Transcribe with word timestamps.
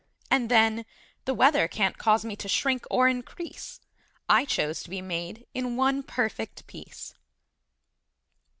And, 0.31 0.49
then, 0.49 0.87
The 1.25 1.35
weather 1.35 1.67
can't 1.67 1.95
cause 1.95 2.25
me 2.25 2.35
to 2.37 2.47
shrink 2.49 2.85
or 2.89 3.07
increase: 3.07 3.79
I 4.27 4.45
chose 4.45 4.81
to 4.81 4.89
be 4.89 4.99
made 4.99 5.45
in 5.53 5.75
one 5.77 6.01
perfect 6.01 6.65
piece! 6.65 7.13